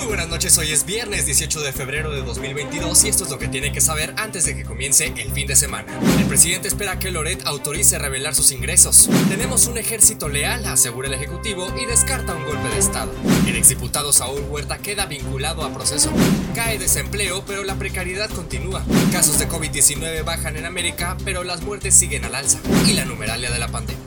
Muy 0.00 0.06
buenas 0.06 0.28
noches, 0.28 0.56
hoy 0.56 0.72
es 0.72 0.86
viernes 0.86 1.26
18 1.26 1.60
de 1.60 1.74
febrero 1.74 2.10
de 2.10 2.22
2022 2.22 3.04
y 3.04 3.10
esto 3.10 3.24
es 3.24 3.30
lo 3.30 3.38
que 3.38 3.48
tiene 3.48 3.70
que 3.70 3.82
saber 3.82 4.14
antes 4.16 4.46
de 4.46 4.56
que 4.56 4.64
comience 4.64 5.12
el 5.14 5.30
fin 5.32 5.46
de 5.46 5.54
semana. 5.54 5.92
El 6.18 6.24
presidente 6.24 6.68
espera 6.68 6.98
que 6.98 7.10
Loret 7.10 7.46
autorice 7.46 7.98
revelar 7.98 8.34
sus 8.34 8.50
ingresos. 8.50 9.10
Tenemos 9.28 9.66
un 9.66 9.76
ejército 9.76 10.30
leal, 10.30 10.64
asegura 10.64 11.06
el 11.06 11.12
Ejecutivo, 11.12 11.70
y 11.78 11.84
descarta 11.84 12.34
un 12.34 12.46
golpe 12.46 12.66
de 12.70 12.78
Estado. 12.78 13.12
El 13.46 13.56
exdiputado 13.56 14.10
Saúl 14.14 14.40
Huerta 14.48 14.78
queda 14.78 15.04
vinculado 15.04 15.64
a 15.64 15.74
proceso. 15.74 16.10
Cae 16.54 16.78
desempleo, 16.78 17.44
pero 17.46 17.62
la 17.62 17.74
precariedad 17.74 18.30
continúa. 18.30 18.82
Casos 19.12 19.38
de 19.38 19.50
COVID-19 19.50 20.24
bajan 20.24 20.56
en 20.56 20.64
América, 20.64 21.18
pero 21.26 21.44
las 21.44 21.60
muertes 21.60 21.94
siguen 21.94 22.24
al 22.24 22.36
alza. 22.36 22.58
Y 22.88 22.94
la 22.94 23.04
numeralia 23.04 23.50
de 23.50 23.58
la 23.58 23.68
pandemia. 23.68 24.00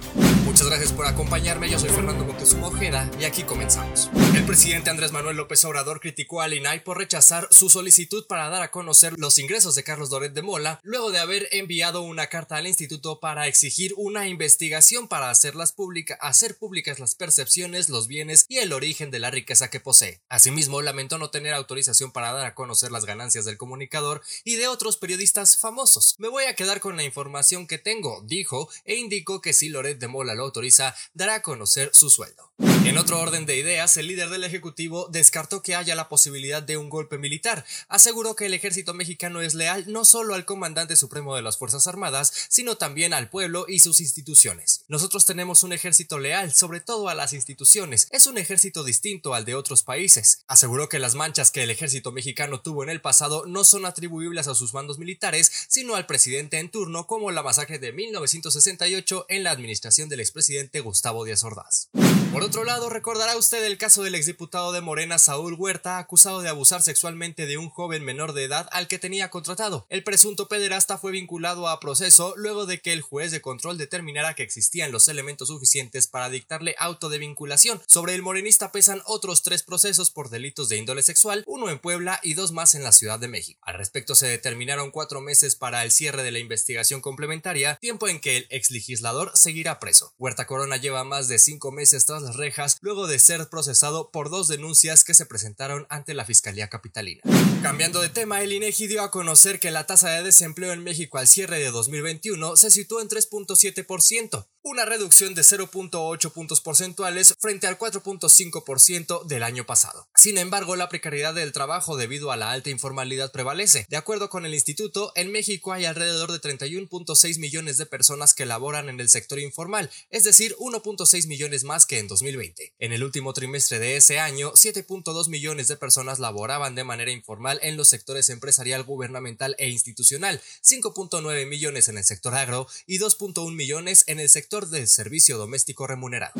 Muchas 0.53 0.67
gracias 0.67 0.93
por 0.93 1.07
acompañarme, 1.07 1.67
yo 1.67 1.79
soy 1.79 1.89
Fernando 1.89 2.25
Moctezuma 2.25 2.67
Ojeda 2.67 3.09
y 3.19 3.23
aquí 3.23 3.41
comenzamos. 3.41 4.11
El 4.35 4.45
presidente 4.45 4.91
Andrés 4.91 5.11
Manuel 5.11 5.35
López 5.35 5.65
Obrador 5.65 5.99
criticó 5.99 6.41
al 6.41 6.53
INAI 6.53 6.83
por 6.83 6.99
rechazar 6.99 7.47
su 7.49 7.71
solicitud 7.71 8.27
para 8.27 8.49
dar 8.49 8.61
a 8.61 8.69
conocer 8.69 9.15
los 9.17 9.39
ingresos 9.39 9.73
de 9.73 9.83
Carlos 9.83 10.11
Doret 10.11 10.31
de 10.33 10.43
Mola, 10.43 10.79
luego 10.83 11.09
de 11.09 11.17
haber 11.17 11.47
enviado 11.53 12.03
una 12.03 12.27
carta 12.27 12.57
al 12.57 12.67
instituto 12.67 13.19
para 13.19 13.47
exigir 13.47 13.95
una 13.97 14.27
investigación 14.27 15.07
para 15.07 15.31
hacerlas 15.31 15.71
públicas, 15.71 16.19
hacer 16.21 16.55
públicas 16.55 16.99
las 16.99 17.15
percepciones, 17.15 17.89
los 17.89 18.07
bienes 18.07 18.45
y 18.47 18.59
el 18.59 18.73
origen 18.73 19.09
de 19.09 19.17
la 19.17 19.31
riqueza 19.31 19.71
que 19.71 19.79
posee. 19.79 20.21
Asimismo, 20.29 20.83
lamentó 20.83 21.17
no 21.17 21.31
tener 21.31 21.55
autorización 21.55 22.11
para 22.11 22.31
dar 22.31 22.45
a 22.45 22.53
conocer 22.53 22.91
las 22.91 23.05
ganancias 23.05 23.45
del 23.45 23.57
comunicador 23.57 24.21
y 24.43 24.57
de 24.57 24.67
otros 24.67 24.97
periodistas 24.97 25.57
famosos. 25.57 26.13
Me 26.19 26.27
voy 26.27 26.43
a 26.43 26.55
quedar 26.55 26.79
con 26.79 26.95
la 26.95 27.03
información 27.03 27.65
que 27.65 27.79
tengo, 27.79 28.21
dijo, 28.27 28.69
e 28.85 28.97
indicó 28.97 29.41
que 29.41 29.53
si 29.53 29.69
Loret 29.69 29.97
de 29.97 30.07
Mola 30.07 30.35
lo 30.35 30.42
autoriza, 30.43 30.95
dará 31.13 31.35
a 31.35 31.41
conocer 31.41 31.89
su 31.93 32.09
sueldo. 32.09 32.53
En 32.85 32.97
otro 32.97 33.19
orden 33.19 33.45
de 33.45 33.57
ideas, 33.57 33.97
el 33.97 34.07
líder 34.07 34.29
del 34.29 34.43
Ejecutivo 34.43 35.07
descartó 35.09 35.61
que 35.61 35.73
haya 35.73 35.95
la 35.95 36.09
posibilidad 36.09 36.61
de 36.61 36.77
un 36.77 36.89
golpe 36.89 37.17
militar. 37.17 37.65
Aseguró 37.87 38.35
que 38.35 38.45
el 38.45 38.53
ejército 38.53 38.93
mexicano 38.93 39.41
es 39.41 39.53
leal 39.53 39.85
no 39.87 40.05
solo 40.05 40.35
al 40.35 40.45
comandante 40.45 40.95
supremo 40.95 41.35
de 41.35 41.41
las 41.41 41.57
Fuerzas 41.57 41.87
Armadas, 41.87 42.31
sino 42.49 42.75
también 42.75 43.13
al 43.13 43.29
pueblo 43.29 43.65
y 43.67 43.79
sus 43.79 44.01
instituciones. 44.01 44.83
Nosotros 44.87 45.25
tenemos 45.25 45.63
un 45.63 45.73
ejército 45.73 46.19
leal, 46.19 46.53
sobre 46.53 46.81
todo 46.81 47.09
a 47.09 47.15
las 47.15 47.33
instituciones. 47.33 48.07
Es 48.11 48.27
un 48.27 48.37
ejército 48.37 48.83
distinto 48.83 49.33
al 49.33 49.45
de 49.45 49.55
otros 49.55 49.83
países. 49.83 50.43
Aseguró 50.47 50.89
que 50.89 50.99
las 50.99 51.15
manchas 51.15 51.51
que 51.51 51.63
el 51.63 51.69
ejército 51.69 52.11
mexicano 52.11 52.61
tuvo 52.61 52.83
en 52.83 52.89
el 52.89 53.01
pasado 53.01 53.45
no 53.45 53.63
son 53.63 53.85
atribuibles 53.85 54.47
a 54.47 54.55
sus 54.55 54.73
mandos 54.73 54.99
militares, 54.99 55.51
sino 55.69 55.95
al 55.95 56.05
presidente 56.05 56.59
en 56.59 56.69
turno, 56.69 57.07
como 57.07 57.31
la 57.31 57.43
masacre 57.43 57.79
de 57.79 57.93
1968 57.93 59.25
en 59.29 59.43
la 59.43 59.51
administración 59.51 60.09
del 60.09 60.19
expresidente 60.33 60.79
Gustavo 60.79 61.25
Díaz 61.25 61.43
Ordaz. 61.43 61.89
Por 62.33 62.41
otro 62.41 62.63
lado, 62.63 62.89
recordará 62.89 63.37
usted 63.37 63.63
el 63.63 63.77
caso 63.77 64.01
del 64.01 64.15
exdiputado 64.15 64.71
de 64.71 64.81
Morena 64.81 65.19
Saúl 65.19 65.53
Huerta, 65.53 65.99
acusado 65.99 66.41
de 66.41 66.49
abusar 66.49 66.81
sexualmente 66.81 67.45
de 67.45 67.57
un 67.57 67.69
joven 67.69 68.03
menor 68.03 68.33
de 68.33 68.45
edad 68.45 68.67
al 68.71 68.87
que 68.87 68.97
tenía 68.97 69.29
contratado. 69.29 69.85
El 69.89 70.03
presunto 70.03 70.47
pederasta 70.47 70.97
fue 70.97 71.11
vinculado 71.11 71.67
a 71.67 71.79
proceso 71.79 72.33
luego 72.35 72.65
de 72.65 72.81
que 72.81 72.91
el 72.91 73.03
juez 73.03 73.31
de 73.31 73.41
control 73.41 73.77
determinara 73.77 74.33
que 74.33 74.41
existían 74.41 74.91
los 74.91 75.07
elementos 75.07 75.49
suficientes 75.49 76.07
para 76.07 76.29
dictarle 76.29 76.73
auto 76.79 77.09
de 77.09 77.19
vinculación. 77.19 77.79
Sobre 77.85 78.15
el 78.15 78.23
morenista 78.23 78.71
pesan 78.71 79.03
otros 79.05 79.43
tres 79.43 79.61
procesos 79.61 80.09
por 80.09 80.31
delitos 80.31 80.69
de 80.69 80.77
índole 80.77 81.03
sexual, 81.03 81.43
uno 81.45 81.69
en 81.69 81.77
Puebla 81.77 82.19
y 82.23 82.33
dos 82.33 82.51
más 82.51 82.73
en 82.73 82.81
la 82.81 82.93
Ciudad 82.93 83.19
de 83.19 83.27
México. 83.27 83.61
Al 83.63 83.75
respecto 83.75 84.15
se 84.15 84.25
determinaron 84.25 84.89
cuatro 84.89 85.21
meses 85.21 85.55
para 85.55 85.83
el 85.83 85.91
cierre 85.91 86.23
de 86.23 86.31
la 86.31 86.39
investigación 86.39 87.01
complementaria, 87.01 87.75
tiempo 87.75 88.07
en 88.07 88.19
que 88.19 88.37
el 88.37 88.47
exlegislador 88.49 89.31
seguirá 89.35 89.79
preso. 89.79 90.15
Huerta 90.23 90.47
Corona 90.47 90.77
lleva 90.77 91.03
más 91.03 91.27
de 91.27 91.37
cinco 91.37 91.73
meses 91.73 92.05
tras 92.05 92.21
las 92.21 92.37
rejas 92.37 92.77
luego 92.79 93.07
de 93.07 93.19
ser 93.19 93.49
procesado 93.49 94.09
por 94.09 94.29
dos 94.29 94.47
denuncias 94.47 95.03
que 95.03 95.13
se 95.13 95.25
presentaron 95.25 95.85
ante 95.89 96.13
la 96.13 96.23
Fiscalía 96.23 96.69
Capitalina. 96.69 97.19
Cambiando 97.61 97.99
de 97.99 98.07
tema, 98.07 98.41
el 98.41 98.53
INEGI 98.53 98.87
dio 98.87 99.01
a 99.01 99.11
conocer 99.11 99.59
que 99.59 99.69
la 99.69 99.85
tasa 99.85 100.11
de 100.11 100.23
desempleo 100.23 100.71
en 100.71 100.81
México 100.81 101.17
al 101.17 101.27
cierre 101.27 101.59
de 101.59 101.71
2021 101.71 102.55
se 102.55 102.71
situó 102.71 103.01
en 103.01 103.09
3.7%, 103.09 104.47
una 104.65 104.85
reducción 104.85 105.35
de 105.35 105.41
0.8 105.41 106.31
puntos 106.31 106.61
porcentuales 106.61 107.35
frente 107.37 107.67
al 107.67 107.77
4.5% 107.77 109.25
del 109.25 109.43
año 109.43 109.65
pasado. 109.65 110.07
Sin 110.15 110.37
embargo, 110.37 110.77
la 110.77 110.87
precariedad 110.87 111.33
del 111.33 111.51
trabajo 111.51 111.97
debido 111.97 112.31
a 112.31 112.37
la 112.37 112.51
alta 112.51 112.69
informalidad 112.69 113.33
prevalece. 113.33 113.85
De 113.89 113.97
acuerdo 113.97 114.29
con 114.29 114.45
el 114.45 114.53
instituto, 114.53 115.11
en 115.15 115.33
México 115.33 115.73
hay 115.73 115.83
alrededor 115.83 116.31
de 116.31 116.39
31.6 116.39 117.39
millones 117.39 117.77
de 117.77 117.85
personas 117.85 118.33
que 118.33 118.45
laboran 118.45 118.87
en 118.87 119.01
el 119.01 119.09
sector 119.09 119.37
informal, 119.37 119.91
es 120.11 120.23
decir, 120.23 120.55
1.6 120.57 121.27
millones 121.27 121.65
más 121.65 121.85
que 121.85 121.99
en 121.99 122.07
2020. 122.07 122.73
En 122.79 122.93
el 122.93 123.03
último 123.03 123.33
trimestre 123.33 123.79
de 123.79 123.97
ese 123.97 124.19
año, 124.19 124.53
7.2 124.53 125.27
millones 125.27 125.67
de 125.67 125.75
personas 125.75 126.19
laboraban 126.19 126.73
de 126.73 126.85
manera 126.85 127.11
informal 127.11 127.59
en 127.63 127.75
los 127.75 127.89
sectores 127.89 128.29
empresarial, 128.29 128.83
gubernamental 128.83 129.57
e 129.59 129.67
institucional, 129.67 130.41
5.9 130.63 131.45
millones 131.47 131.89
en 131.89 131.97
el 131.97 132.05
sector 132.05 132.33
agro 132.33 132.65
y 132.87 132.99
2.1 132.99 133.53
millones 133.53 134.05
en 134.07 134.21
el 134.21 134.29
sector 134.29 134.52
del 134.61 134.87
servicio 134.87 135.39
doméstico 135.39 135.87
remunerado. 135.87 136.33